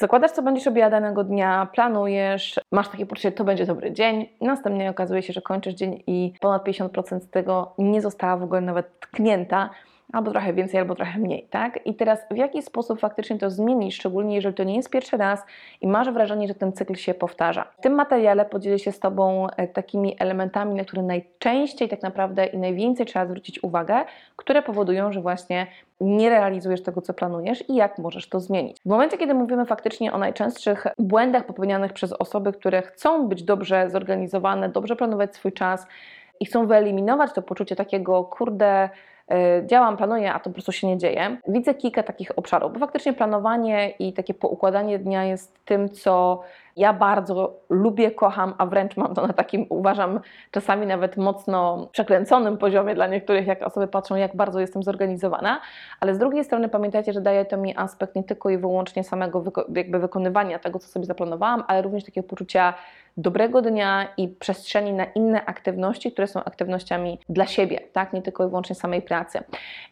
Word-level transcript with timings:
Zakładasz, 0.00 0.30
co 0.30 0.42
będziesz 0.42 0.66
robiła 0.66 0.90
danego 0.90 1.24
dnia, 1.24 1.68
planujesz, 1.72 2.60
masz 2.72 2.88
takie 2.88 3.06
poczucie, 3.06 3.32
to 3.32 3.44
będzie 3.44 3.66
dobry 3.66 3.92
dzień. 3.92 4.28
Następnie 4.40 4.90
okazuje 4.90 5.22
się, 5.22 5.32
że 5.32 5.42
kończysz 5.42 5.74
dzień 5.74 6.02
i 6.06 6.32
ponad 6.40 6.64
50% 6.64 7.20
z 7.20 7.30
tego 7.30 7.74
nie 7.78 8.00
została 8.00 8.36
w 8.36 8.42
ogóle 8.42 8.60
nawet 8.60 9.00
tknięta, 9.00 9.70
albo 10.12 10.30
trochę 10.30 10.52
więcej, 10.52 10.80
albo 10.80 10.94
trochę 10.94 11.18
mniej, 11.18 11.46
tak? 11.50 11.86
I 11.86 11.94
teraz 11.94 12.26
w 12.30 12.36
jaki 12.36 12.62
sposób 12.62 13.00
faktycznie 13.00 13.38
to 13.38 13.50
zmienić, 13.50 13.94
szczególnie 13.94 14.34
jeżeli 14.34 14.54
to 14.54 14.64
nie 14.64 14.76
jest 14.76 14.90
pierwszy 14.90 15.16
raz 15.16 15.42
i 15.80 15.86
masz 15.86 16.10
wrażenie, 16.10 16.48
że 16.48 16.54
ten 16.54 16.72
cykl 16.72 16.94
się 16.94 17.14
powtarza. 17.14 17.64
W 17.78 17.80
tym 17.80 17.92
materiale 17.92 18.44
podzielę 18.44 18.78
się 18.78 18.92
z 18.92 18.98
Tobą 18.98 19.46
e, 19.56 19.68
takimi 19.68 20.16
elementami, 20.18 20.74
na 20.74 20.84
które 20.84 21.02
najczęściej 21.02 21.88
tak 21.88 22.02
naprawdę 22.02 22.46
i 22.46 22.58
najwięcej 22.58 23.06
trzeba 23.06 23.26
zwrócić 23.26 23.62
uwagę, 23.62 24.04
które 24.36 24.62
powodują, 24.62 25.12
że 25.12 25.20
właśnie 25.20 25.66
nie 26.00 26.30
realizujesz 26.30 26.82
tego, 26.82 27.02
co 27.02 27.14
planujesz 27.14 27.68
i 27.68 27.74
jak 27.74 27.98
możesz 27.98 28.28
to 28.28 28.40
zmienić. 28.40 28.76
W 28.80 28.88
momencie, 28.88 29.18
kiedy 29.18 29.34
mówimy 29.34 29.66
faktycznie 29.66 30.12
o 30.12 30.18
najczęstszych 30.18 30.86
błędach 30.98 31.46
popełnianych 31.46 31.92
przez 31.92 32.12
osoby, 32.12 32.52
które 32.52 32.82
chcą 32.82 33.28
być 33.28 33.42
dobrze 33.42 33.90
zorganizowane, 33.90 34.68
dobrze 34.68 34.96
planować 34.96 35.34
swój 35.34 35.52
czas 35.52 35.86
i 36.40 36.46
chcą 36.46 36.66
wyeliminować 36.66 37.32
to 37.32 37.42
poczucie 37.42 37.76
takiego, 37.76 38.24
kurde, 38.24 38.88
działam, 39.66 39.96
planuję, 39.96 40.32
a 40.32 40.38
to 40.38 40.44
po 40.50 40.54
prostu 40.54 40.72
się 40.72 40.86
nie 40.86 40.98
dzieje. 40.98 41.36
Widzę 41.48 41.74
kilka 41.74 42.02
takich 42.02 42.38
obszarów, 42.38 42.72
bo 42.72 42.78
faktycznie 42.78 43.12
planowanie 43.12 43.90
i 43.90 44.12
takie 44.12 44.34
poukładanie 44.34 44.98
dnia 44.98 45.24
jest 45.24 45.64
tym, 45.64 45.88
co 45.88 46.40
ja 46.76 46.92
bardzo 46.92 47.60
lubię, 47.68 48.10
kocham, 48.10 48.54
a 48.58 48.66
wręcz 48.66 48.96
mam 48.96 49.14
to 49.14 49.26
na 49.26 49.32
takim, 49.32 49.66
uważam, 49.68 50.20
czasami 50.50 50.86
nawet 50.86 51.16
mocno 51.16 51.88
przekręconym 51.92 52.58
poziomie 52.58 52.94
dla 52.94 53.06
niektórych, 53.06 53.46
jak 53.46 53.62
osoby 53.62 53.88
patrzą, 53.88 54.16
jak 54.16 54.36
bardzo 54.36 54.60
jestem 54.60 54.82
zorganizowana, 54.82 55.60
ale 56.00 56.14
z 56.14 56.18
drugiej 56.18 56.44
strony 56.44 56.68
pamiętajcie, 56.68 57.12
że 57.12 57.20
daje 57.20 57.44
to 57.44 57.56
mi 57.56 57.76
aspekt 57.76 58.16
nie 58.16 58.24
tylko 58.24 58.50
i 58.50 58.58
wyłącznie 58.58 59.04
samego 59.04 59.44
jakby 59.74 59.98
wykonywania 59.98 60.58
tego, 60.58 60.78
co 60.78 60.88
sobie 60.88 61.06
zaplanowałam, 61.06 61.64
ale 61.68 61.82
również 61.82 62.04
takiego 62.04 62.28
poczucia 62.28 62.74
dobrego 63.20 63.62
dnia 63.62 64.08
i 64.16 64.28
przestrzeni 64.28 64.92
na 64.92 65.04
inne 65.04 65.44
aktywności, 65.44 66.12
które 66.12 66.26
są 66.26 66.44
aktywnościami 66.44 67.18
dla 67.28 67.46
siebie, 67.46 67.80
tak? 67.92 68.12
nie 68.12 68.22
tylko 68.22 68.44
i 68.44 68.48
wyłącznie 68.48 68.74
samej 68.74 69.02
pracy. 69.02 69.42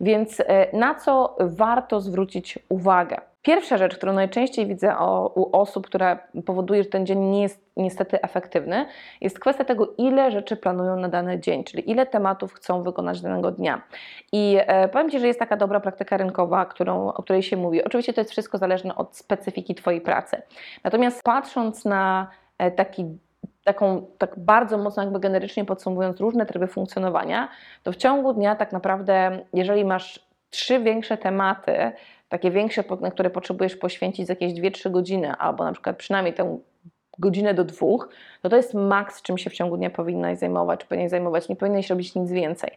Więc 0.01 0.41
e, 0.41 0.77
na 0.77 0.95
co 0.95 1.37
warto 1.41 2.01
zwrócić 2.01 2.59
uwagę? 2.69 3.20
Pierwsza 3.43 3.79
rzecz, 3.79 3.97
którą 3.97 4.12
najczęściej 4.12 4.67
widzę 4.67 4.98
o, 4.98 5.33
u 5.35 5.57
osób, 5.57 5.87
która 5.87 6.19
powoduje, 6.47 6.83
że 6.83 6.89
ten 6.89 7.07
dzień 7.07 7.19
nie 7.19 7.43
jest 7.43 7.61
niestety 7.77 8.23
efektywny, 8.23 8.87
jest 9.20 9.39
kwestia 9.41 9.65
tego, 9.65 9.95
ile 9.98 10.31
rzeczy 10.31 10.57
planują 10.57 10.97
na 10.97 11.09
dany 11.09 11.41
dzień, 11.41 11.65
czyli 11.65 11.91
ile 11.91 12.07
tematów 12.07 12.53
chcą 12.53 12.83
wykonać 12.83 13.20
danego 13.20 13.51
dnia. 13.51 13.83
I 14.33 14.57
e, 14.61 14.89
powiem 14.89 15.11
Ci, 15.11 15.20
że 15.20 15.27
jest 15.27 15.39
taka 15.39 15.57
dobra 15.57 15.81
praktyka 15.81 16.17
rynkowa, 16.17 16.67
którą, 16.67 17.09
o 17.09 17.23
której 17.23 17.42
się 17.42 17.57
mówi. 17.57 17.85
Oczywiście 17.85 18.13
to 18.13 18.20
jest 18.20 18.31
wszystko 18.31 18.59
zależne 18.59 18.97
od 18.97 19.17
specyfiki 19.17 19.75
Twojej 19.75 20.01
pracy. 20.01 20.42
Natomiast 20.85 21.23
patrząc 21.23 21.85
na 21.85 22.29
taki 22.77 23.19
taką, 23.64 24.06
tak 24.19 24.39
bardzo 24.39 24.78
mocno 24.78 25.03
jakby 25.03 25.20
generycznie 25.20 25.64
podsumowując 25.64 26.20
różne 26.20 26.47
tryby 26.47 26.67
funkcjonowania, 26.67 27.48
to 27.83 27.92
w 27.92 27.97
ciągu 27.97 28.33
dnia 28.33 28.56
tak 28.56 28.73
naprawdę, 28.73 29.39
jeżeli 29.55 29.84
masz 29.84 30.28
trzy 30.51 30.81
większe 30.81 31.17
tematy, 31.17 31.92
takie 32.29 32.51
większe, 32.51 32.84
na 33.01 33.11
które 33.11 33.31
potrzebujesz 33.31 33.77
poświęcić 33.77 34.29
jakieś 34.29 34.53
2-3 34.53 34.91
godziny, 34.91 35.33
albo 35.33 35.64
na 35.64 35.73
przykład 35.73 35.97
przynajmniej 35.97 36.35
tę 36.35 36.58
godzinę 37.18 37.55
do 37.55 37.64
dwóch, 37.64 38.08
no 38.45 38.51
to 38.51 38.56
jest 38.56 38.74
maks, 38.74 39.23
czym 39.23 39.39
się 39.39 39.51
w 39.51 39.55
ciągu 39.55 39.77
dnia 39.77 39.90
powinnaś 39.90 40.39
zajmować, 40.39 40.80
czy 40.80 40.86
powinnaś 40.86 41.11
zajmować, 41.11 41.48
nie 41.48 41.56
powinnaś 41.56 41.90
robić 41.90 42.14
nic 42.14 42.33
więcej. 42.33 42.70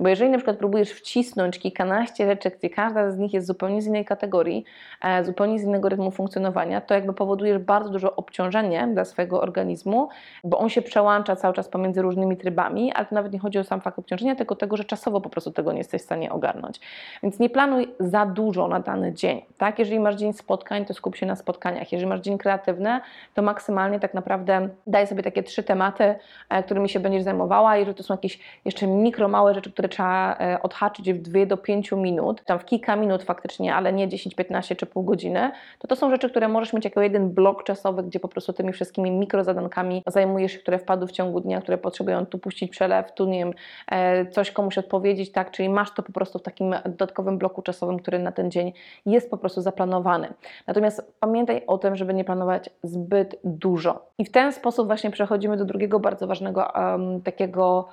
Bo 0.00 0.08
jeżeli 0.08 0.30
na 0.30 0.38
przykład 0.38 0.56
próbujesz 0.56 0.92
wcisnąć 0.92 1.58
kilkanaście 1.58 2.26
rzeczy, 2.26 2.50
gdzie 2.50 2.70
każda 2.70 3.10
z 3.10 3.18
nich 3.18 3.32
jest 3.34 3.46
zupełnie 3.46 3.82
z 3.82 3.86
innej 3.86 4.04
kategorii, 4.04 4.64
e, 5.02 5.24
zupełnie 5.24 5.58
z 5.58 5.62
innego 5.62 5.88
rytmu 5.88 6.10
funkcjonowania, 6.10 6.80
to 6.80 6.94
jakby 6.94 7.12
powodujesz 7.12 7.58
bardzo 7.58 7.90
duże 7.90 8.16
obciążenie 8.16 8.88
dla 8.92 9.04
swojego 9.04 9.40
organizmu, 9.40 10.08
bo 10.44 10.58
on 10.58 10.68
się 10.68 10.82
przełącza 10.82 11.36
cały 11.36 11.54
czas 11.54 11.68
pomiędzy 11.68 12.02
różnymi 12.02 12.36
trybami, 12.36 12.92
ale 12.92 13.06
to 13.06 13.14
nawet 13.14 13.32
nie 13.32 13.38
chodzi 13.38 13.58
o 13.58 13.64
sam 13.64 13.80
fakt 13.80 13.98
obciążenia, 13.98 14.34
tylko 14.34 14.56
tego, 14.56 14.76
że 14.76 14.84
czasowo 14.84 15.20
po 15.20 15.30
prostu 15.30 15.50
tego 15.50 15.72
nie 15.72 15.78
jesteś 15.78 16.02
w 16.02 16.04
stanie 16.04 16.32
ogarnąć. 16.32 16.80
Więc 17.22 17.38
nie 17.38 17.50
planuj 17.50 17.88
za 18.00 18.26
dużo 18.26 18.68
na 18.68 18.80
dany 18.80 19.12
dzień. 19.12 19.42
Tak? 19.58 19.78
Jeżeli 19.78 20.00
masz 20.00 20.14
dzień 20.14 20.32
spotkań, 20.32 20.84
to 20.84 20.94
skup 20.94 21.16
się 21.16 21.26
na 21.26 21.36
spotkaniach. 21.36 21.92
Jeżeli 21.92 22.08
masz 22.08 22.20
dzień 22.20 22.38
kreatywny, 22.38 23.00
to 23.34 23.42
maksymalnie 23.42 23.87
tak 24.00 24.14
naprawdę 24.14 24.68
daj 24.86 25.06
sobie 25.06 25.22
takie 25.22 25.42
trzy 25.42 25.62
tematy, 25.62 26.14
e, 26.48 26.62
którymi 26.62 26.88
się 26.88 27.00
będziesz 27.00 27.22
zajmowała. 27.22 27.76
Jeżeli 27.76 27.96
to 27.96 28.02
są 28.02 28.14
jakieś 28.14 28.38
jeszcze 28.64 28.86
mikro, 28.86 29.28
małe 29.28 29.54
rzeczy, 29.54 29.72
które 29.72 29.88
trzeba 29.88 30.36
e, 30.40 30.62
odhaczyć 30.62 31.12
w 31.12 31.18
2 31.18 31.46
do 31.46 31.56
5 31.56 31.92
minut, 31.92 32.44
tam 32.44 32.58
w 32.58 32.64
kilka 32.64 32.96
minut 32.96 33.22
faktycznie, 33.22 33.74
ale 33.74 33.92
nie 33.92 34.08
10, 34.08 34.34
15 34.34 34.76
czy 34.76 34.86
pół 34.86 35.02
godziny, 35.02 35.50
to 35.78 35.88
to 35.88 35.96
są 35.96 36.10
rzeczy, 36.10 36.30
które 36.30 36.48
możesz 36.48 36.72
mieć 36.72 36.84
jako 36.84 37.02
jeden 37.02 37.30
blok 37.30 37.64
czasowy, 37.64 38.02
gdzie 38.02 38.20
po 38.20 38.28
prostu 38.28 38.52
tymi 38.52 38.72
wszystkimi 38.72 39.10
mikrozadankami 39.10 40.02
zajmujesz 40.06 40.52
się, 40.52 40.58
które 40.58 40.78
wpadły 40.78 41.06
w 41.08 41.12
ciągu 41.12 41.40
dnia, 41.40 41.60
które 41.60 41.78
potrzebują 41.78 42.26
tu 42.26 42.38
puścić 42.38 42.70
przelew, 42.70 43.14
tu 43.14 43.26
nie 43.26 43.38
wiem, 43.38 43.52
e, 43.90 44.26
coś 44.26 44.50
komuś 44.50 44.78
odpowiedzieć, 44.78 45.32
tak, 45.32 45.50
czyli 45.50 45.68
masz 45.68 45.94
to 45.94 46.02
po 46.02 46.12
prostu 46.12 46.38
w 46.38 46.42
takim 46.42 46.74
dodatkowym 46.84 47.38
bloku 47.38 47.62
czasowym, 47.62 47.98
który 47.98 48.18
na 48.18 48.32
ten 48.32 48.50
dzień 48.50 48.72
jest 49.06 49.30
po 49.30 49.36
prostu 49.38 49.60
zaplanowany. 49.60 50.28
Natomiast 50.66 51.14
pamiętaj 51.20 51.62
o 51.66 51.78
tym, 51.78 51.96
żeby 51.96 52.14
nie 52.14 52.24
planować 52.24 52.70
zbyt 52.82 53.36
dużo. 53.44 53.77
I 54.18 54.24
w 54.24 54.30
ten 54.30 54.52
sposób 54.52 54.86
właśnie 54.86 55.10
przechodzimy 55.10 55.56
do 55.56 55.64
drugiego 55.64 56.00
bardzo 56.00 56.26
ważnego 56.26 56.72
um, 56.74 57.22
takiego 57.22 57.88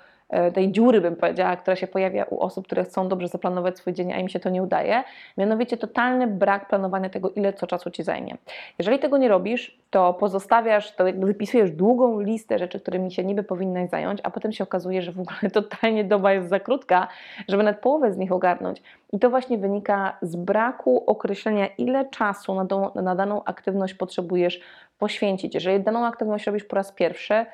tej 0.54 0.72
dziury, 0.72 1.02
bym 1.02 1.16
powiedziała, 1.16 1.56
która 1.56 1.76
się 1.76 1.88
pojawia 1.88 2.24
u 2.24 2.40
osób, 2.40 2.66
które 2.66 2.84
chcą 2.84 3.08
dobrze 3.08 3.28
zaplanować 3.28 3.78
swój 3.78 3.94
dzień, 3.94 4.14
a 4.14 4.20
im 4.20 4.30
się 4.30 4.40
to 4.40 4.50
nie 4.50 4.64
udaje. 4.64 5.04
Mianowicie 5.38 5.78
totalny 5.78 6.28
brak 6.28 6.68
planowania 6.68 7.10
tego, 7.10 7.30
ile 7.30 7.54
co 7.54 7.68
czasu 7.68 7.92
ci 7.92 8.04
zajmie. 8.04 8.38
Jeżeli 8.80 9.00
tego 9.00 9.18
nie 9.18 9.28
robisz, 9.28 9.80
to 9.90 10.14
pozostawiasz, 10.14 10.96
to 10.96 11.08
jakby 11.08 11.26
wypisujesz 11.26 11.72
długą 11.72 12.20
listę 12.20 12.60
rzeczy, 12.60 12.80
którymi 12.80 13.12
się 13.12 13.24
niby 13.24 13.44
powinnaś 13.44 13.90
zająć, 13.90 14.20
a 14.24 14.32
potem 14.32 14.52
się 14.52 14.64
okazuje, 14.64 15.02
że 15.02 15.12
w 15.12 15.20
ogóle 15.20 15.52
totalnie 15.54 16.04
doba 16.04 16.34
jest 16.34 16.50
za 16.50 16.60
krótka, 16.60 17.08
żeby 17.48 17.64
nawet 17.64 17.82
połowę 17.82 18.12
z 18.12 18.18
nich 18.18 18.32
ogarnąć. 18.32 18.82
I 19.14 19.20
to 19.20 19.30
właśnie 19.30 19.58
wynika 19.58 20.18
z 20.22 20.36
braku 20.36 21.04
określenia, 21.08 21.68
ile 21.78 22.10
czasu 22.10 22.56
na, 22.56 22.66
do, 22.66 22.92
na 22.96 23.16
daną 23.16 23.44
aktywność 23.44 23.94
potrzebujesz 23.94 24.62
poświęcić. 25.00 25.54
Jeżeli 25.54 25.84
daną 25.84 26.06
aktywność 26.06 26.46
robisz 26.46 26.64
po 26.64 26.76
raz 26.76 26.92
pierwszy, 26.92 27.46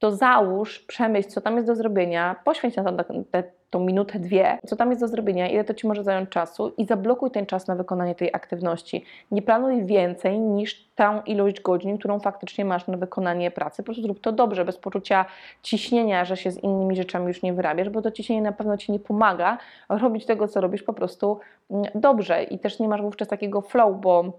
to 0.00 0.12
załóż, 0.12 0.78
przemyśl, 0.78 1.28
co 1.28 1.40
tam 1.40 1.56
jest 1.56 1.66
do 1.66 1.74
zrobienia, 1.74 2.36
poświęć 2.44 2.76
na 2.76 2.84
to 2.84 3.04
te, 3.30 3.42
tą 3.70 3.80
minutę, 3.80 4.18
dwie, 4.18 4.58
co 4.66 4.76
tam 4.76 4.90
jest 4.90 5.02
do 5.02 5.08
zrobienia, 5.08 5.48
ile 5.48 5.64
to 5.64 5.74
Ci 5.74 5.86
może 5.86 6.04
zająć 6.04 6.28
czasu 6.28 6.72
i 6.76 6.86
zablokuj 6.86 7.30
ten 7.30 7.46
czas 7.46 7.66
na 7.66 7.74
wykonanie 7.74 8.14
tej 8.14 8.28
aktywności. 8.32 9.04
Nie 9.30 9.42
planuj 9.42 9.84
więcej 9.84 10.40
niż 10.40 10.88
tą 10.94 11.22
ilość 11.22 11.60
godzin, 11.60 11.98
którą 11.98 12.20
faktycznie 12.20 12.64
masz 12.64 12.86
na 12.86 12.96
wykonanie 12.96 13.50
pracy. 13.50 13.82
Po 13.82 13.84
prostu 13.84 14.02
zrób 14.02 14.20
to 14.20 14.32
dobrze, 14.32 14.64
bez 14.64 14.78
poczucia 14.78 15.24
ciśnienia, 15.62 16.24
że 16.24 16.36
się 16.36 16.50
z 16.50 16.58
innymi 16.58 16.96
rzeczami 16.96 17.26
już 17.26 17.42
nie 17.42 17.52
wyrabiasz, 17.52 17.88
bo 17.88 18.02
to 18.02 18.10
ciśnienie 18.10 18.42
na 18.42 18.52
pewno 18.52 18.76
Ci 18.76 18.92
nie 18.92 19.00
pomaga 19.00 19.58
robić 19.88 20.26
tego, 20.26 20.48
co 20.48 20.60
robisz 20.60 20.82
po 20.82 20.92
prostu 20.92 21.40
mm, 21.70 21.84
dobrze 21.94 22.42
i 22.42 22.58
też 22.58 22.78
nie 22.78 22.88
masz 22.88 23.02
wówczas 23.02 23.28
takiego 23.28 23.60
flow, 23.60 24.00
bo 24.00 24.32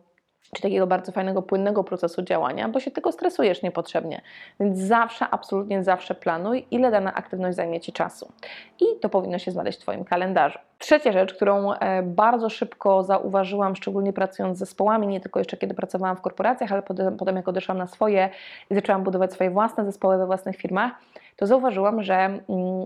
czy 0.55 0.61
takiego 0.61 0.87
bardzo 0.87 1.11
fajnego, 1.11 1.41
płynnego 1.41 1.83
procesu 1.83 2.21
działania, 2.21 2.69
bo 2.69 2.79
się 2.79 2.91
tylko 2.91 3.11
stresujesz 3.11 3.61
niepotrzebnie. 3.61 4.21
Więc 4.59 4.79
zawsze, 4.79 5.25
absolutnie 5.31 5.83
zawsze 5.83 6.15
planuj, 6.15 6.65
ile 6.71 6.91
dana 6.91 7.13
aktywność 7.13 7.55
zajmie 7.55 7.79
Ci 7.79 7.93
czasu. 7.93 8.31
I 8.79 8.85
to 9.01 9.09
powinno 9.09 9.39
się 9.39 9.51
znaleźć 9.51 9.79
w 9.79 9.81
Twoim 9.81 10.03
kalendarzu. 10.03 10.59
Trzecia 10.77 11.11
rzecz, 11.11 11.33
którą 11.33 11.73
e, 11.73 12.03
bardzo 12.03 12.49
szybko 12.49 13.03
zauważyłam, 13.03 13.75
szczególnie 13.75 14.13
pracując 14.13 14.57
z 14.57 14.59
zespołami, 14.59 15.07
nie 15.07 15.19
tylko 15.19 15.39
jeszcze 15.39 15.57
kiedy 15.57 15.73
pracowałam 15.73 16.17
w 16.17 16.21
korporacjach, 16.21 16.71
ale 16.71 16.81
potem, 16.81 17.17
potem 17.17 17.35
jak 17.35 17.47
odeszłam 17.47 17.77
na 17.77 17.87
swoje 17.87 18.29
i 18.69 18.75
zaczęłam 18.75 19.03
budować 19.03 19.33
swoje 19.33 19.49
własne 19.49 19.85
zespoły 19.85 20.17
we 20.17 20.25
własnych 20.25 20.57
firmach, 20.57 20.91
to 21.41 21.47
zauważyłam, 21.47 22.03
że 22.03 22.15
mm, 22.15 22.41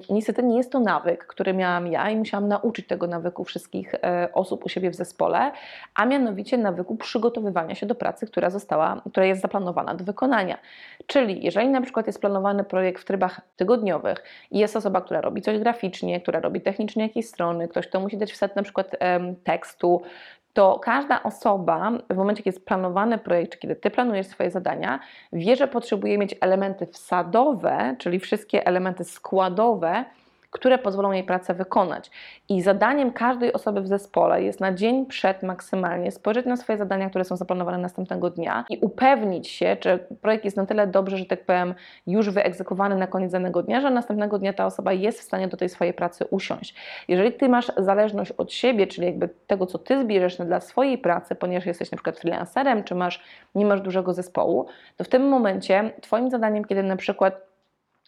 niestety 0.10 0.44
nie 0.44 0.58
jest 0.58 0.72
to 0.72 0.80
nawyk, 0.80 1.26
który 1.26 1.54
miałam 1.54 1.88
ja 1.88 2.10
i 2.10 2.16
musiałam 2.16 2.48
nauczyć 2.48 2.88
tego 2.88 3.08
nawyku 3.08 3.44
wszystkich 3.44 3.96
e, 3.96 4.30
osób 4.34 4.66
u 4.66 4.70
siebie 4.70 4.92
w 4.92 4.96
zespole, 4.96 5.52
a 5.96 6.06
mianowicie 6.06 6.58
nawyku 6.58 6.96
przygotowywania 6.96 7.76
się 7.76 7.86
do 7.86 7.96
pracy, 7.96 8.28
która 8.28 8.50
została, 8.50 9.02
która 9.12 9.26
jest 9.26 9.42
zaplanowana 9.42 9.96
do 9.96 10.04
wykonania. 10.04 10.58
Czyli 11.08 11.46
jeżeli 11.46 11.70
na 11.70 11.82
przykład 11.82 12.08
jest 12.08 12.22
planowany 12.22 12.64
projekt 12.64 13.02
w 13.02 13.06
trybach 13.06 13.42
tygodniowych 13.56 14.24
i 14.52 14.60
jest 14.60 14.76
osoba, 14.76 15.02
która 15.02 15.22
robi 15.22 15.42
coś 15.42 15.60
graficznie, 15.60 16.22
która 16.22 16.40
robi 16.40 16.62
technicznie 16.62 17.04
jakieś 17.04 17.28
strony, 17.28 17.68
ktoś, 17.68 17.88
kto 17.88 18.00
musi 18.00 18.18
dać 18.18 18.32
wset 18.32 18.56
na 18.56 18.64
przykład 18.64 18.96
tekstu, 19.44 20.02
to 20.56 20.80
każda 20.80 21.24
osoba 21.24 21.92
w 22.10 22.16
momencie, 22.16 22.44
kiedy 22.44 22.56
jest 22.56 22.66
planowany 22.66 23.18
projekt, 23.18 23.60
kiedy 23.60 23.76
ty 23.76 23.92
planujesz 23.92 24.28
swoje 24.28 24.52
zadania, 24.52 25.00
wie, 25.34 25.56
że 25.56 25.68
potrzebuje 25.68 26.18
mieć 26.18 26.36
elementy 26.42 26.88
wsadowe, 26.88 27.96
czyli 28.00 28.20
wszystkie 28.20 28.68
elementy 28.68 29.04
składowe, 29.04 30.06
które 30.56 30.78
pozwolą 30.78 31.12
jej 31.12 31.24
pracę 31.24 31.54
wykonać. 31.54 32.12
I 32.50 32.62
zadaniem 32.62 33.12
każdej 33.12 33.54
osoby 33.54 33.82
w 33.82 33.88
zespole 33.88 34.44
jest 34.44 34.60
na 34.60 34.74
dzień 34.74 35.06
przed 35.06 35.44
maksymalnie 35.44 36.12
spojrzeć 36.12 36.46
na 36.46 36.58
swoje 36.58 36.78
zadania, 36.78 37.10
które 37.10 37.26
są 37.26 37.36
zaplanowane 37.36 37.78
następnego 37.78 38.30
dnia 38.30 38.66
i 38.70 38.78
upewnić 38.78 39.48
się, 39.48 39.78
czy 39.80 40.00
projekt 40.22 40.46
jest 40.46 40.58
na 40.58 40.66
tyle 40.66 40.88
dobrze, 40.88 41.18
że 41.18 41.26
tak 41.26 41.46
powiem, 41.46 41.76
już 42.08 42.30
wyegzekwowany 42.30 42.96
na 42.96 43.08
koniec 43.08 43.32
danego 43.32 43.64
dnia, 43.64 43.82
że 43.82 43.90
następnego 43.90 44.40
dnia 44.40 44.54
ta 44.54 44.66
osoba 44.66 44.94
jest 44.94 45.20
w 45.20 45.24
stanie 45.24 45.48
do 45.48 45.58
tej 45.58 45.70
swojej 45.70 45.94
pracy 45.94 46.26
usiąść. 46.30 46.76
Jeżeli 47.08 47.34
ty 47.34 47.50
masz 47.50 47.72
zależność 47.78 48.32
od 48.32 48.54
siebie, 48.54 48.88
czyli 48.88 49.08
jakby 49.08 49.30
tego, 49.48 49.66
co 49.66 49.78
ty 49.78 50.02
zbierzesz 50.02 50.38
dla 50.38 50.60
swojej 50.60 50.98
pracy, 50.98 51.36
ponieważ 51.36 51.66
jesteś 51.66 51.92
na 51.92 51.98
przykład 51.98 52.20
freelancerem, 52.20 52.84
czy 52.84 52.96
masz, 52.96 53.24
nie 53.56 53.66
masz 53.66 53.82
dużego 53.82 54.14
zespołu, 54.14 54.68
to 54.98 55.04
w 55.04 55.08
tym 55.08 55.28
momencie 55.28 55.92
twoim 56.02 56.30
zadaniem, 56.30 56.66
kiedy 56.66 56.84
na 56.84 56.96
przykład 56.96 57.55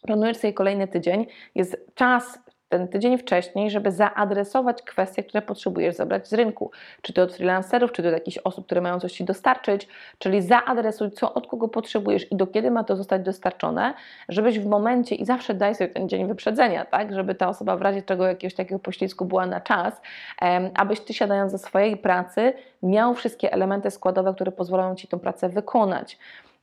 planujesz 0.02 0.38
sobie 0.38 0.54
kolejny 0.54 0.88
tydzień, 0.88 1.28
jest 1.56 1.96
czas 1.96 2.40
ten 2.70 2.88
tydzień 2.88 3.18
wcześniej, 3.18 3.72
żeby 3.72 3.92
zaadresować 3.92 4.82
kwestie, 4.82 5.24
które 5.24 5.42
potrzebujesz 5.42 5.96
zabrać 5.96 6.28
z 6.28 6.34
rynku. 6.34 6.72
Czy 7.02 7.14
to 7.14 7.24
od 7.24 7.36
freelancerów, 7.36 7.92
czy 7.92 8.02
to 8.02 8.08
od 8.08 8.14
jakichś 8.14 8.38
osób, 8.38 8.66
które 8.66 8.82
mają 8.82 9.00
coś 9.00 9.14
Ci 9.14 9.24
dostarczyć, 9.24 9.88
czyli 10.18 10.42
zaadresuj, 10.42 11.12
co 11.12 11.34
od 11.34 11.48
kogo 11.48 11.68
potrzebujesz 11.68 12.32
i 12.32 12.36
do 12.36 12.48
kiedy 12.48 12.72
ma 12.72 12.84
to 12.84 12.96
zostać 12.96 13.22
dostarczone, 13.22 13.94
żebyś 14.30 14.60
w 14.60 14.66
momencie, 14.66 15.16
i 15.16 15.26
zawsze 15.26 15.54
daj 15.54 15.76
sobie 15.76 15.94
ten 15.94 16.10
dzień 16.10 16.28
wyprzedzenia, 16.28 16.86
tak, 16.86 17.14
żeby 17.14 17.36
ta 17.36 17.50
osoba 17.50 17.78
w 17.78 17.82
razie 17.82 18.02
czego 18.02 18.28
jakiegoś 18.28 18.54
takiego 18.56 18.80
poślizgu 18.80 19.26
była 19.26 19.46
na 19.46 19.62
czas, 19.62 20.02
um, 20.42 20.70
abyś 20.76 21.00
Ty 21.00 21.14
siadając 21.14 21.52
ze 21.52 21.58
swojej 21.58 21.98
pracy 21.98 22.54
miał 22.84 23.14
wszystkie 23.14 23.54
elementy 23.54 23.92
składowe, 23.92 24.34
które 24.34 24.52
pozwolą 24.52 24.96
Ci 24.96 25.08
tą 25.08 25.20
pracę 25.20 25.50
wykonać. 25.50 26.18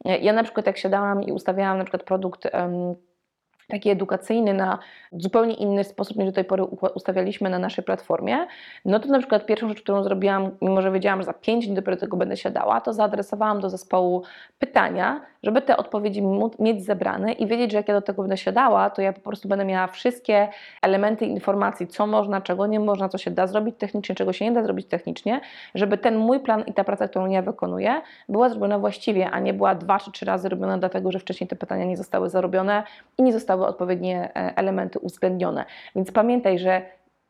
Ja 0.04 0.32
na 0.32 0.42
przykład 0.42 0.66
jak 0.66 0.78
siadałam 0.78 1.22
i 1.22 1.32
ustawiałam 1.32 1.78
na 1.78 1.84
przykład 1.84 2.02
produkt 2.02 2.44
um, 2.54 2.94
taki 3.69 3.90
edukacyjny 3.90 4.55
na 4.55 4.78
zupełnie 5.12 5.55
inny 5.55 5.84
sposób 5.84 6.16
niż 6.16 6.26
do 6.26 6.32
tej 6.32 6.44
pory 6.44 6.64
ustawialiśmy 6.94 7.50
na 7.50 7.58
naszej 7.58 7.84
platformie, 7.84 8.46
no 8.84 9.00
to 9.00 9.08
na 9.08 9.19
przykład 9.19 9.46
pierwszą 9.46 9.69
rzecz, 9.69 9.82
którą 9.82 10.02
zrobiłam, 10.02 10.50
mimo 10.62 10.82
że 10.82 10.93
wiedziałam, 10.93 11.20
że 11.20 11.26
za 11.26 11.32
5 11.32 11.66
dni 11.66 11.76
dopiero 11.76 11.96
tego 11.96 12.16
będę 12.16 12.37
siadała, 12.37 12.81
to 12.81 12.93
zaadresowałam 12.93 13.61
do 13.61 13.70
zespołu 13.70 14.22
pytania, 14.58 15.20
żeby 15.44 15.62
te 15.62 15.76
odpowiedzi 15.76 16.23
mieć 16.58 16.85
zebrane 16.85 17.32
i 17.32 17.46
wiedzieć, 17.46 17.70
że 17.73 17.76
jak 17.76 17.88
ja 17.88 17.94
do 17.94 18.02
tego 18.02 18.23
będę 18.23 18.37
siadała, 18.37 18.91
to 18.91 19.02
ja 19.02 19.12
po 19.12 19.20
prostu 19.20 19.49
będę 19.49 19.64
miała 19.64 19.87
wszystkie 19.87 20.49
elementy 20.82 21.26
informacji, 21.26 21.87
co 21.87 22.06
można, 22.06 22.41
czego 22.41 22.67
nie 22.67 22.81
można, 22.81 23.08
co 23.08 23.19
się 23.19 23.31
da 23.31 23.46
zrobić 23.46 23.75
technicznie, 23.79 24.14
czego 24.14 24.32
się 24.32 24.44
nie 24.44 24.52
da 24.52 24.62
zrobić 24.62 24.87
technicznie, 24.87 25.41
żeby 25.75 25.99
ten 25.99 26.17
mój 26.17 26.41
plan 26.41 26.64
i 26.67 26.73
ta 26.73 26.85
praca, 26.85 27.08
którą 27.08 27.26
ja 27.26 27.43
wykonuję, 27.43 28.00
była 28.29 28.49
zrobiona 28.49 28.79
właściwie, 28.79 29.31
a 29.31 29.41
nie 29.41 29.55
była 29.55 29.75
dwa 29.75 29.99
czy 29.99 30.12
trzy 30.12 30.25
razy 30.25 30.49
robiona 30.49 30.79
dlatego, 30.79 31.12
że 31.12 31.19
wcześniej 31.19 31.49
te 31.49 31.56
pytania 31.56 31.85
nie 31.85 31.96
zostały 31.96 32.31
zarobione 32.31 32.82
i 33.19 33.23
nie 33.23 33.32
zostały 33.32 33.67
odpowiednie 33.67 34.31
e, 34.37 34.56
elementy 34.56 34.99
uwzględnione. 34.99 35.64
Więc 35.96 36.12
pamiętaj, 36.12 36.58
że 36.58 36.82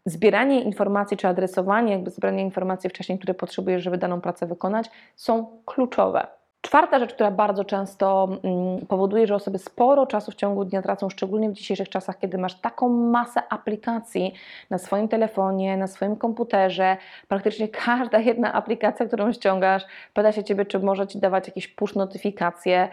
zbieranie 0.06 0.62
informacji 0.62 1.16
czy 1.16 1.28
adresowanie, 1.28 1.92
jakby 1.92 2.10
zbieranie 2.10 2.42
informacji 2.42 2.90
wcześniej, 2.90 3.18
które 3.18 3.34
potrzebujesz, 3.34 3.82
żeby 3.82 3.98
daną 3.98 4.20
pracę 4.20 4.46
wykonać, 4.46 4.90
są 5.16 5.46
kluczowe. 5.64 6.26
Czwarta 6.64 6.98
rzecz, 6.98 7.14
która 7.14 7.30
bardzo 7.30 7.64
często 7.64 8.28
mm, 8.44 8.86
powoduje, 8.86 9.26
że 9.26 9.34
osoby 9.34 9.58
sporo 9.58 10.06
czasu 10.06 10.30
w 10.30 10.34
ciągu 10.34 10.64
dnia 10.64 10.82
tracą, 10.82 11.10
szczególnie 11.10 11.50
w 11.50 11.52
dzisiejszych 11.52 11.88
czasach, 11.88 12.18
kiedy 12.18 12.38
masz 12.38 12.54
taką 12.54 12.88
masę 12.88 13.42
aplikacji 13.50 14.34
na 14.70 14.78
swoim 14.78 15.08
telefonie, 15.08 15.76
na 15.76 15.86
swoim 15.86 16.16
komputerze, 16.16 16.96
praktycznie 17.28 17.68
każda 17.68 18.18
jedna 18.18 18.52
aplikacja, 18.52 19.06
którą 19.06 19.32
ściągasz, 19.32 19.82
pyta 20.14 20.32
się 20.32 20.44
Ciebie, 20.44 20.66
czy 20.66 20.78
może 20.78 21.06
Ci 21.06 21.18
dawać 21.18 21.46
jakieś 21.46 21.68
push 21.68 21.94
notyfikacje, 21.94 22.88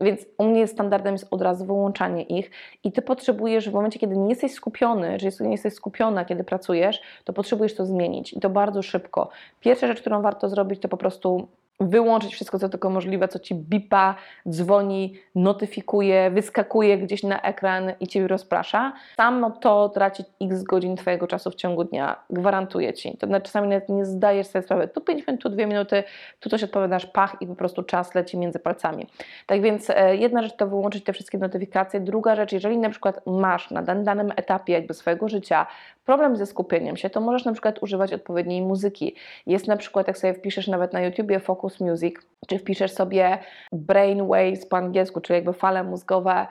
więc 0.00 0.26
u 0.38 0.44
mnie 0.44 0.66
standardem 0.66 1.14
jest 1.14 1.26
od 1.30 1.42
razu 1.42 1.64
wyłączanie 1.64 2.22
ich. 2.22 2.50
I 2.84 2.92
Ty 2.92 3.02
potrzebujesz 3.02 3.70
w 3.70 3.72
momencie, 3.72 3.98
kiedy 3.98 4.16
nie 4.16 4.28
jesteś 4.28 4.52
skupiony, 4.52 5.18
czy 5.18 5.42
nie 5.44 5.52
jesteś 5.52 5.74
skupiona, 5.74 6.24
kiedy 6.24 6.44
pracujesz, 6.44 7.02
to 7.24 7.32
potrzebujesz 7.32 7.74
to 7.74 7.86
zmienić. 7.86 8.32
I 8.32 8.40
to 8.40 8.50
bardzo 8.50 8.82
szybko. 8.82 9.28
Pierwsza 9.60 9.86
rzecz, 9.86 10.00
którą 10.00 10.22
warto 10.22 10.48
zrobić, 10.48 10.80
to 10.80 10.88
po 10.88 10.96
prostu 10.96 11.48
wyłączyć 11.80 12.34
wszystko, 12.34 12.58
co 12.58 12.68
tylko 12.68 12.90
możliwe, 12.90 13.28
co 13.28 13.38
ci 13.38 13.54
bipa, 13.54 14.14
dzwoni, 14.48 15.14
notyfikuje, 15.34 16.30
wyskakuje 16.30 16.98
gdzieś 16.98 17.22
na 17.22 17.42
ekran 17.42 17.92
i 18.00 18.06
cię 18.06 18.28
rozprasza. 18.28 18.92
Samo 19.16 19.50
to 19.50 19.88
traci 19.88 20.24
x 20.42 20.62
godzin 20.62 20.96
twojego 20.96 21.26
czasu 21.26 21.50
w 21.50 21.54
ciągu 21.54 21.84
dnia. 21.84 22.16
Gwarantuję 22.30 22.92
ci. 22.92 23.16
To 23.16 23.26
znaczy, 23.26 23.46
czasami 23.46 23.68
nawet 23.68 23.88
nie 23.88 24.04
zdajesz 24.04 24.46
sobie 24.46 24.62
sprawy. 24.62 24.88
Tu 24.88 25.00
5 25.00 25.26
minut, 25.26 25.42
tu 25.42 25.48
2 25.48 25.66
minuty, 25.66 26.02
tu 26.40 26.48
coś 26.48 26.62
odpowiadasz, 26.62 27.06
pach 27.06 27.36
i 27.40 27.46
po 27.46 27.54
prostu 27.54 27.82
czas 27.82 28.14
leci 28.14 28.38
między 28.38 28.58
palcami. 28.58 29.06
Tak 29.46 29.62
więc 29.62 29.90
e, 29.90 30.16
jedna 30.16 30.42
rzecz 30.42 30.56
to 30.56 30.66
wyłączyć 30.66 31.04
te 31.04 31.12
wszystkie 31.12 31.38
notyfikacje. 31.38 32.00
Druga 32.00 32.36
rzecz, 32.36 32.52
jeżeli 32.52 32.78
na 32.78 32.90
przykład 32.90 33.20
masz 33.26 33.70
na 33.70 33.82
danym 33.82 34.32
etapie 34.36 34.72
jakby 34.72 34.94
swojego 34.94 35.28
życia 35.28 35.66
problem 36.04 36.36
ze 36.36 36.46
skupieniem 36.46 36.96
się, 36.96 37.10
to 37.10 37.20
możesz 37.20 37.44
na 37.44 37.52
przykład 37.52 37.82
używać 37.82 38.12
odpowiedniej 38.12 38.62
muzyki. 38.62 39.14
Jest 39.46 39.66
na 39.66 39.76
przykład, 39.76 40.06
jak 40.06 40.18
sobie 40.18 40.34
wpiszesz 40.34 40.68
nawet 40.68 40.92
na 40.92 41.00
YouTubie 41.00 41.40
Focus 41.64 41.80
Music, 41.80 42.14
czy 42.48 42.58
wpiszesz 42.58 42.92
sobie 42.92 43.38
brainwaves 43.72 44.66
po 44.66 44.76
angielsku, 44.76 45.20
czyli 45.20 45.34
jakby 45.34 45.52
fale 45.52 45.84
mózgowe. 45.84 46.46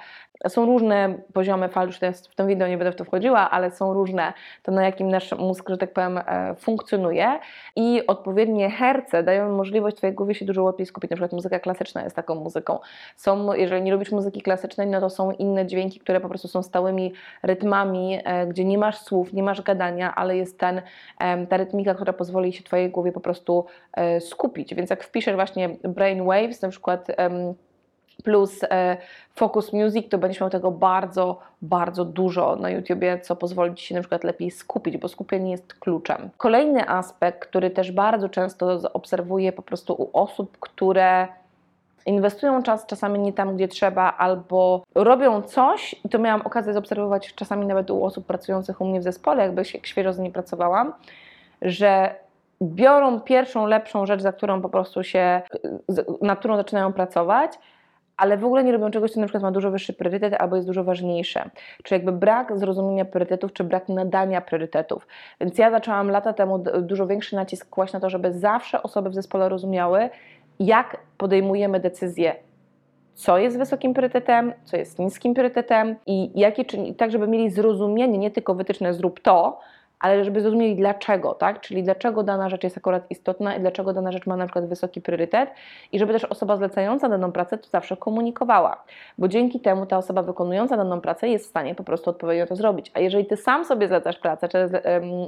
Są 0.47 0.65
różne 0.65 1.15
poziomy 1.33 1.69
fal, 1.69 1.87
już 1.87 1.97
w 2.31 2.35
tym 2.35 2.47
wideo 2.47 2.67
nie 2.67 2.77
będę 2.77 2.91
w 2.91 2.95
to 2.95 3.05
wchodziła, 3.05 3.51
ale 3.51 3.71
są 3.71 3.93
różne, 3.93 4.33
to 4.63 4.71
na 4.71 4.85
jakim 4.85 5.09
nasz 5.09 5.31
mózg, 5.31 5.69
że 5.69 5.77
tak 5.77 5.93
powiem, 5.93 6.17
e, 6.17 6.55
funkcjonuje 6.55 7.39
i 7.75 8.07
odpowiednie 8.07 8.71
herce 8.71 9.23
dają 9.23 9.51
możliwość 9.51 9.97
Twojej 9.97 10.15
głowie 10.15 10.35
się 10.35 10.45
dużo 10.45 10.63
łatwiej 10.63 10.85
skupić. 10.85 11.11
Na 11.11 11.15
przykład 11.15 11.33
muzyka 11.33 11.59
klasyczna 11.59 12.03
jest 12.03 12.15
taką 12.15 12.35
muzyką. 12.35 12.79
Są, 13.15 13.53
jeżeli 13.53 13.81
nie 13.81 13.91
lubisz 13.91 14.11
muzyki 14.11 14.41
klasycznej, 14.41 14.87
no 14.87 14.99
to 14.99 15.09
są 15.09 15.31
inne 15.31 15.65
dźwięki, 15.65 15.99
które 15.99 16.19
po 16.19 16.29
prostu 16.29 16.47
są 16.47 16.63
stałymi 16.63 17.13
rytmami, 17.43 18.19
e, 18.23 18.47
gdzie 18.47 18.65
nie 18.65 18.77
masz 18.77 18.97
słów, 18.97 19.33
nie 19.33 19.43
masz 19.43 19.61
gadania, 19.61 20.15
ale 20.15 20.37
jest 20.37 20.59
ten, 20.59 20.81
ta 21.49 21.57
rytmika, 21.57 21.93
która 21.93 22.13
pozwoli 22.13 22.53
się 22.53 22.63
Twojej 22.63 22.89
głowie 22.89 23.11
po 23.11 23.19
prostu 23.19 23.65
e, 23.93 24.21
skupić. 24.21 24.75
Więc 24.75 24.89
jak 24.89 25.03
wpiszesz 25.03 25.35
właśnie 25.35 25.69
brainwaves, 25.83 26.61
na 26.61 26.69
przykład 26.69 27.07
plus 28.23 28.63
e, 28.63 28.97
Focus 29.35 29.73
Music, 29.73 30.09
to 30.09 30.17
będziesz 30.17 30.41
miał 30.41 30.49
tego 30.49 30.71
bardzo, 30.71 31.39
bardzo 31.61 32.05
dużo 32.05 32.55
na 32.55 32.69
YouTubie, 32.69 33.19
co 33.19 33.35
pozwoli 33.35 33.75
Ci 33.75 33.85
się 33.85 33.95
na 33.95 34.01
przykład 34.01 34.23
lepiej 34.23 34.51
skupić, 34.51 34.97
bo 34.97 35.07
skupienie 35.07 35.51
jest 35.51 35.73
kluczem. 35.73 36.29
Kolejny 36.37 36.89
aspekt, 36.89 37.39
który 37.39 37.69
też 37.69 37.91
bardzo 37.91 38.29
często 38.29 38.79
obserwuję 38.93 39.51
po 39.51 39.61
prostu 39.61 39.93
u 39.93 40.09
osób, 40.13 40.57
które 40.59 41.27
inwestują 42.05 42.63
czas 42.63 42.85
czasami 42.85 43.19
nie 43.19 43.33
tam, 43.33 43.55
gdzie 43.55 43.67
trzeba, 43.67 44.13
albo 44.17 44.83
robią 44.95 45.41
coś, 45.41 45.95
i 46.05 46.09
to 46.09 46.19
miałam 46.19 46.41
okazję 46.41 46.73
zaobserwować 46.73 47.33
czasami 47.35 47.65
nawet 47.65 47.91
u 47.91 48.03
osób 48.03 48.25
pracujących 48.25 48.81
u 48.81 48.85
mnie 48.85 48.99
w 48.99 49.03
zespole, 49.03 49.43
jakby 49.43 49.65
się 49.65 49.79
świeżo 49.83 50.13
z 50.13 50.19
nimi 50.19 50.31
pracowałam, 50.31 50.93
że 51.61 52.15
biorą 52.61 53.19
pierwszą, 53.19 53.67
lepszą 53.67 54.05
rzecz, 54.05 54.21
za 54.21 54.31
którą 54.31 54.61
po 54.61 54.69
prostu 54.69 55.03
się, 55.03 55.41
na 56.21 56.35
którą 56.35 56.57
zaczynają 56.57 56.93
pracować, 56.93 57.51
ale 58.17 58.37
w 58.37 58.45
ogóle 58.45 58.63
nie 58.63 58.71
robią 58.71 58.91
czegoś, 58.91 59.11
co 59.11 59.19
na 59.19 59.25
przykład 59.25 59.43
ma 59.43 59.51
dużo 59.51 59.71
wyższy 59.71 59.93
priorytet 59.93 60.33
albo 60.33 60.55
jest 60.55 60.67
dużo 60.67 60.83
ważniejsze. 60.83 61.49
Czyli 61.83 61.99
jakby 61.99 62.11
brak 62.11 62.57
zrozumienia 62.57 63.05
priorytetów, 63.05 63.53
czy 63.53 63.63
brak 63.63 63.89
nadania 63.89 64.41
priorytetów. 64.41 65.07
Więc 65.41 65.57
ja 65.57 65.71
zaczęłam 65.71 66.09
lata 66.09 66.33
temu 66.33 66.63
dużo 66.81 67.07
większy 67.07 67.35
nacisk 67.35 67.69
kłaść 67.69 67.93
na 67.93 67.99
to, 67.99 68.09
żeby 68.09 68.33
zawsze 68.33 68.83
osoby 68.83 69.09
w 69.09 69.15
zespole 69.15 69.49
rozumiały, 69.49 70.09
jak 70.59 70.97
podejmujemy 71.17 71.79
decyzje 71.79 72.35
co 73.13 73.37
jest 73.37 73.57
wysokim 73.57 73.93
priorytetem, 73.93 74.53
co 74.63 74.77
jest 74.77 74.99
niskim 74.99 75.33
priorytetem 75.33 75.95
i 76.05 76.39
jakie 76.39 76.65
czynniki, 76.65 76.95
tak 76.95 77.11
żeby 77.11 77.27
mieli 77.27 77.49
zrozumienie, 77.49 78.17
nie 78.17 78.31
tylko 78.31 78.55
wytyczne 78.55 78.93
zrób 78.93 79.19
to, 79.19 79.59
ale 80.03 80.25
żeby 80.25 80.41
zrozumieli 80.41 80.75
dlaczego, 80.75 81.33
tak? 81.33 81.61
Czyli 81.61 81.83
dlaczego 81.83 82.23
dana 82.23 82.49
rzecz 82.49 82.63
jest 82.63 82.77
akurat 82.77 83.11
istotna 83.11 83.55
i 83.55 83.59
dlaczego 83.59 83.93
dana 83.93 84.11
rzecz 84.11 84.25
ma 84.25 84.35
na 84.37 84.45
przykład 84.45 84.65
wysoki 84.65 85.01
priorytet 85.01 85.49
i 85.91 85.99
żeby 85.99 86.13
też 86.13 86.25
osoba 86.25 86.57
zlecająca 86.57 87.09
daną 87.09 87.31
pracę 87.31 87.57
to 87.57 87.69
zawsze 87.69 87.97
komunikowała, 87.97 88.83
bo 89.17 89.27
dzięki 89.27 89.59
temu 89.59 89.85
ta 89.85 89.97
osoba 89.97 90.21
wykonująca 90.23 90.77
daną 90.77 91.01
pracę 91.01 91.27
jest 91.27 91.45
w 91.45 91.49
stanie 91.49 91.75
po 91.75 91.83
prostu 91.83 92.09
odpowiednio 92.09 92.47
to 92.47 92.55
zrobić. 92.55 92.91
A 92.93 92.99
jeżeli 92.99 93.25
ty 93.25 93.37
sam 93.37 93.65
sobie 93.65 93.87
zlecasz 93.87 94.17
pracę, 94.17 94.47
czy 94.49 94.69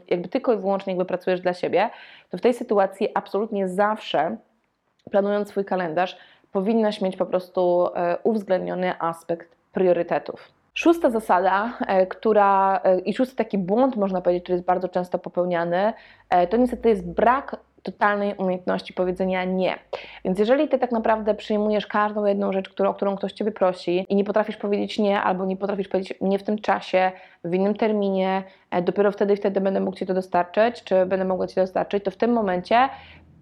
jakby 0.08 0.28
tylko 0.28 0.54
i 0.54 0.58
wyłącznie 0.58 0.94
jakby 0.94 1.06
pracujesz 1.06 1.42
dla 1.42 1.54
siebie, 1.54 1.90
to 2.30 2.38
w 2.38 2.42
tej 2.42 2.54
sytuacji 2.54 3.10
absolutnie 3.14 3.68
zawsze 3.68 4.38
planując 5.12 5.50
swój 5.50 5.66
kalendarz, 5.66 6.18
powinnaś 6.52 7.02
mieć 7.02 7.18
po 7.18 7.26
prostu 7.26 7.88
e, 7.96 8.18
uwzględniony 8.24 8.94
aspekt 9.00 9.56
priorytetów. 9.74 10.55
Szósta 10.78 11.10
zasada, 11.10 11.78
e, 11.88 12.08
która 12.08 12.82
e, 12.84 13.00
i 13.00 13.14
szósty 13.14 13.36
taki 13.36 13.58
błąd, 13.58 13.96
można 13.96 14.22
powiedzieć, 14.22 14.44
który 14.44 14.56
jest 14.56 14.66
bardzo 14.66 14.90
często 14.90 15.20
popełniany, 15.20 15.94
to 16.50 16.58
niestety 16.58 16.90
jest 16.90 17.08
brak 17.10 17.58
totalnej 17.84 18.36
umiejętności 18.38 18.94
powiedzenia 18.94 19.44
nie. 19.44 19.80
Więc 20.26 20.40
jeżeli 20.40 20.68
ty 20.68 20.80
tak 20.80 20.92
naprawdę 20.92 21.36
przyjmujesz 21.36 21.88
każdą 21.88 22.26
jedną 22.26 22.52
rzecz, 22.52 22.70
którą, 22.70 22.90
o 22.90 22.94
którą 22.94 23.16
ktoś 23.16 23.34
ciebie 23.34 23.52
prosi 23.52 24.06
i 24.10 24.16
nie 24.16 24.24
potrafisz 24.24 24.58
powiedzieć 24.58 25.00
nie, 25.00 25.22
albo 25.22 25.46
nie 25.46 25.58
potrafisz 25.58 25.88
powiedzieć 25.88 26.18
nie 26.22 26.40
w 26.40 26.44
tym 26.44 26.60
czasie, 26.60 27.12
w 27.44 27.54
innym 27.54 27.76
terminie, 27.76 28.44
dopiero 28.82 29.12
wtedy 29.12 29.34
i 29.34 29.38
wtedy 29.38 29.62
będę 29.62 29.80
mógł 29.80 29.98
ci 29.98 30.06
to 30.06 30.14
dostarczyć, 30.14 30.84
czy 30.84 31.06
będę 31.06 31.26
mogła 31.26 31.48
ci 31.48 31.56
dostarczyć, 31.56 32.04
to 32.04 32.12
w 32.12 32.18
tym 32.18 32.34
momencie 32.34 32.90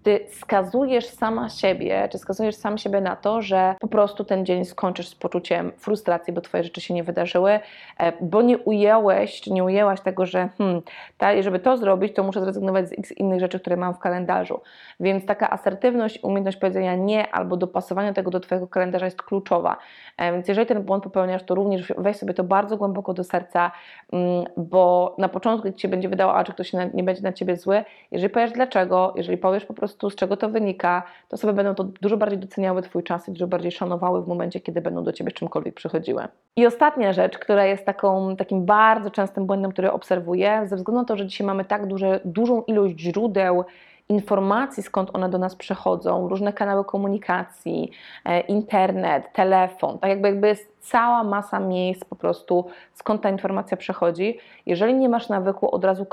ty 0.04 0.26
skazujesz 0.30 1.06
sama 1.06 1.48
siebie, 1.48 2.08
czy 2.12 2.18
skazujesz 2.18 2.54
sam 2.54 2.78
siebie 2.78 3.00
na 3.00 3.16
to, 3.16 3.42
że 3.42 3.74
po 3.80 3.88
prostu 3.88 4.24
ten 4.24 4.46
dzień 4.46 4.64
skończysz 4.64 5.08
z 5.08 5.14
poczuciem 5.14 5.72
frustracji, 5.78 6.32
bo 6.32 6.40
twoje 6.40 6.64
rzeczy 6.64 6.80
się 6.80 6.94
nie 6.94 7.04
wydarzyły, 7.04 7.60
e, 7.98 8.12
bo 8.20 8.42
nie 8.42 8.58
ująłeś, 8.58 9.40
czy 9.40 9.52
nie 9.52 9.64
ujęłaś 9.64 10.00
tego, 10.00 10.26
że 10.26 10.48
hmm, 10.58 10.82
ta, 11.18 11.42
żeby 11.42 11.58
to 11.58 11.76
zrobić, 11.76 12.14
to 12.14 12.22
muszę 12.22 12.40
zrezygnować 12.40 12.88
z 12.88 12.92
x 12.98 13.12
innych 13.12 13.40
rzeczy, 13.40 13.60
które 13.60 13.76
mam 13.76 13.94
w 13.94 13.98
kalendarzu. 13.98 14.60
Więc 15.00 15.26
taka 15.26 15.50
asertywność, 15.50 16.18
umiejętność 16.22 16.58
powiedzenia 16.58 16.94
nie 16.94 17.34
albo 17.34 17.56
dopasowania 17.56 18.12
tego 18.12 18.30
do 18.30 18.40
twojego 18.40 18.68
kalendarza 18.68 19.04
jest 19.04 19.22
kluczowa. 19.22 19.76
E, 20.16 20.32
Więc 20.32 20.48
jeżeli 20.48 20.66
ten 20.66 20.82
błąd 20.82 21.04
popełniasz, 21.04 21.42
to 21.42 21.54
również 21.54 21.92
weź 21.98 22.16
sobie 22.16 22.34
to 22.34 22.44
bardzo 22.44 22.76
głęboko 22.76 23.14
do 23.14 23.24
serca, 23.24 23.70
mm, 24.12 24.44
bo 24.56 25.14
na 25.18 25.28
początku 25.28 25.72
ci 25.72 25.80
się 25.80 25.88
będzie 25.88 26.08
wydało, 26.08 26.34
a 26.34 26.44
czy 26.44 26.52
ktoś 26.52 26.72
nie 26.94 27.02
będzie 27.02 27.22
na 27.22 27.32
ciebie 27.32 27.56
zły, 27.56 27.84
jeżeli 28.10 28.32
powiesz 28.32 28.52
dlaczego, 28.52 29.12
jeżeli 29.16 29.38
powiesz 29.38 29.64
po 29.64 29.74
prostu 29.74 29.93
z 30.10 30.14
czego 30.14 30.36
to 30.36 30.48
wynika, 30.48 31.02
to 31.28 31.34
osoby 31.34 31.52
będą 31.52 31.74
to 31.74 31.84
dużo 31.84 32.16
bardziej 32.16 32.38
doceniały 32.38 32.82
twój 32.82 33.02
czas 33.02 33.28
i 33.28 33.32
dużo 33.32 33.46
bardziej 33.46 33.72
szanowały 33.72 34.22
w 34.22 34.28
momencie, 34.28 34.60
kiedy 34.60 34.80
będą 34.80 35.04
do 35.04 35.12
ciebie 35.12 35.30
z 35.30 35.34
czymkolwiek 35.34 35.74
przychodziły. 35.74 36.22
I 36.56 36.66
ostatnia 36.66 37.12
rzecz, 37.12 37.38
która 37.38 37.64
jest 37.64 37.84
taką, 37.84 38.36
takim 38.36 38.64
bardzo 38.64 39.10
częstym 39.10 39.46
błędem, 39.46 39.72
który 39.72 39.92
obserwuję, 39.92 40.62
ze 40.66 40.76
względu 40.76 41.00
na 41.00 41.06
to, 41.06 41.16
że 41.16 41.26
dzisiaj 41.26 41.46
mamy 41.46 41.64
tak 41.64 41.86
duże, 41.86 42.20
dużą 42.24 42.62
ilość 42.62 43.00
źródeł 43.00 43.64
informacji, 44.08 44.82
skąd 44.82 45.10
one 45.12 45.28
do 45.28 45.38
nas 45.38 45.56
przychodzą, 45.56 46.28
różne 46.28 46.52
kanały 46.52 46.84
komunikacji, 46.84 47.90
e, 48.24 48.40
internet, 48.40 49.32
telefon, 49.32 49.98
tak 49.98 50.10
jakby, 50.10 50.28
jakby 50.28 50.48
jest 50.48 50.73
cała 50.84 51.24
masa 51.24 51.60
miejsc 51.60 52.04
po 52.04 52.16
prostu, 52.16 52.66
skąd 52.92 53.22
ta 53.22 53.30
informacja 53.30 53.76
przechodzi. 53.76 54.38
Jeżeli 54.66 54.94
nie 54.94 55.08
masz 55.08 55.28
nawyku 55.28 55.74
od 55.74 55.84
razu 55.84 56.06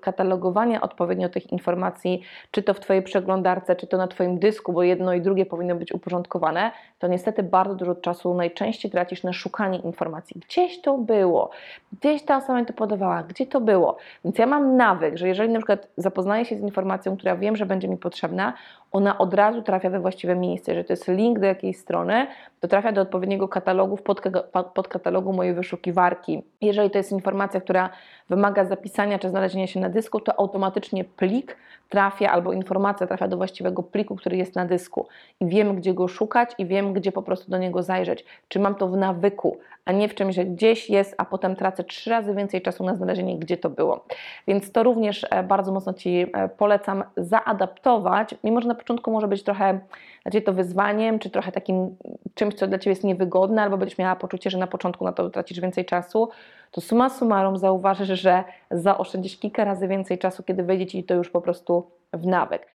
katalogowania 0.00 0.80
odpowiednio 0.80 1.28
tych 1.28 1.52
informacji, 1.52 2.22
czy 2.50 2.62
to 2.62 2.74
w 2.74 2.80
Twojej 2.80 3.02
przeglądarce, 3.02 3.76
czy 3.76 3.86
to 3.86 3.96
na 3.96 4.08
Twoim 4.08 4.38
dysku, 4.38 4.72
bo 4.72 4.82
jedno 4.82 5.14
i 5.14 5.20
drugie 5.20 5.46
powinno 5.46 5.74
być 5.74 5.92
uporządkowane, 5.92 6.70
to 6.98 7.06
niestety 7.06 7.42
bardzo 7.42 7.74
dużo 7.74 7.94
czasu 7.94 8.34
najczęściej 8.34 8.90
tracisz 8.90 9.22
na 9.22 9.32
szukanie 9.32 9.78
informacji. 9.78 10.40
Gdzieś 10.48 10.80
to 10.80 10.98
było, 10.98 11.50
gdzieś 11.92 12.22
ta 12.22 12.36
osoba 12.36 12.60
mi 12.60 12.66
to 12.66 12.72
podawała, 12.72 13.22
gdzie 13.22 13.46
to 13.46 13.60
było. 13.60 13.96
Więc 14.24 14.38
ja 14.38 14.46
mam 14.46 14.76
nawyk, 14.76 15.16
że 15.16 15.28
jeżeli 15.28 15.52
na 15.52 15.58
przykład 15.58 15.88
zapoznaję 15.96 16.44
się 16.44 16.56
z 16.56 16.60
informacją, 16.60 17.16
która 17.16 17.36
wiem, 17.36 17.56
że 17.56 17.66
będzie 17.66 17.88
mi 17.88 17.96
potrzebna, 17.96 18.52
ona 18.92 19.18
od 19.18 19.34
razu 19.34 19.62
trafia 19.62 19.90
we 19.90 20.00
właściwe 20.00 20.36
miejsce. 20.36 20.72
Jeżeli 20.72 20.86
to 20.86 20.92
jest 20.92 21.08
link 21.08 21.38
do 21.38 21.46
jakiejś 21.46 21.76
strony, 21.76 22.26
to 22.60 22.68
trafia 22.68 22.92
do 22.92 23.00
odpowiedniego 23.00 23.48
katalogu, 23.48 23.96
w 23.96 24.02
podka- 24.02 24.15
podkatalogu 24.74 25.32
mojej 25.32 25.54
wyszukiwarki. 25.54 26.42
Jeżeli 26.60 26.90
to 26.90 26.98
jest 26.98 27.12
informacja, 27.12 27.60
która 27.60 27.90
wymaga 28.28 28.64
zapisania 28.64 29.18
czy 29.18 29.28
znalezienia 29.28 29.66
się 29.66 29.80
na 29.80 29.88
dysku, 29.88 30.20
to 30.20 30.40
automatycznie 30.40 31.04
plik 31.04 31.56
trafia 31.88 32.30
albo 32.30 32.52
informacja 32.52 33.06
trafia 33.06 33.28
do 33.28 33.36
właściwego 33.36 33.82
pliku, 33.82 34.16
który 34.16 34.36
jest 34.36 34.54
na 34.54 34.64
dysku. 34.64 35.08
I 35.40 35.46
wiem, 35.46 35.76
gdzie 35.76 35.94
go 35.94 36.08
szukać 36.08 36.50
i 36.58 36.66
wiem, 36.66 36.92
gdzie 36.92 37.12
po 37.12 37.22
prostu 37.22 37.50
do 37.50 37.58
niego 37.58 37.82
zajrzeć. 37.82 38.24
Czy 38.48 38.60
mam 38.60 38.74
to 38.74 38.88
w 38.88 38.96
nawyku, 38.96 39.58
a 39.84 39.92
nie 39.92 40.08
w 40.08 40.14
czymś, 40.14 40.34
że 40.34 40.44
gdzieś 40.44 40.90
jest, 40.90 41.14
a 41.18 41.24
potem 41.24 41.56
tracę 41.56 41.84
trzy 41.84 42.10
razy 42.10 42.34
więcej 42.34 42.62
czasu 42.62 42.84
na 42.84 42.94
znalezienie, 42.94 43.38
gdzie 43.38 43.56
to 43.56 43.70
było. 43.70 44.04
Więc 44.48 44.72
to 44.72 44.82
również 44.82 45.26
e, 45.30 45.42
bardzo 45.42 45.72
mocno 45.72 45.92
Ci 45.94 46.26
e, 46.32 46.48
polecam 46.48 47.04
zaadaptować, 47.16 48.34
mimo 48.44 48.60
że 48.60 48.68
na 48.68 48.74
początku 48.74 49.10
może 49.10 49.28
być 49.28 49.42
trochę 49.42 49.80
Ciebie 50.24 50.42
to 50.42 50.52
wyzwaniem, 50.52 51.18
czy 51.18 51.30
trochę 51.30 51.52
takim 51.52 51.96
czymś, 52.34 52.54
co 52.54 52.66
dla 52.66 52.78
Ciebie 52.78 52.92
jest 52.92 53.04
niewygodne, 53.04 53.62
albo 53.62 53.76
będziesz 53.78 53.98
miała 53.98 54.16
poczucie, 54.16 54.50
że 54.50 54.58
na 54.58 54.66
początku 54.66 55.04
na 55.04 55.12
to 55.12 55.30
tracisz 55.30 55.60
więcej 55.60 55.84
czasu, 55.84 56.28
to 56.70 56.80
summa 56.80 57.10
summarum 57.10 57.56
zauważysz, 57.58 58.20
że 58.20 58.44
zaoszczędzisz 58.70 59.36
kilka 59.38 59.64
razy 59.64 59.88
więcej 59.88 60.18
czasu, 60.18 60.42
kiedy 60.42 60.62
wejdzie 60.62 60.86
Ci 60.86 61.04
to 61.04 61.14
już 61.14 61.30
po 61.30 61.40
prostu 61.40 61.90
w 62.12 62.26
nawyk. 62.26 62.62